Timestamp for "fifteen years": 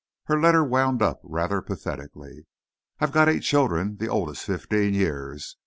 4.43-5.57